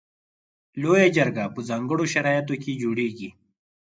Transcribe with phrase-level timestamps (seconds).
[0.81, 3.29] لویه جرګه په ځانګړو شرایطو کې جوړیږي.